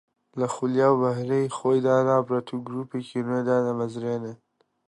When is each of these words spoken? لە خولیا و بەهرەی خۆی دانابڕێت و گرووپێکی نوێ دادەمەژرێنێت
لە 0.39 0.47
خولیا 0.53 0.87
و 0.93 0.99
بەهرەی 1.01 1.53
خۆی 1.57 1.83
دانابڕێت 1.85 2.47
و 2.51 2.63
گرووپێکی 2.65 3.25
نوێ 3.27 3.41
دادەمەژرێنێت 3.49 4.39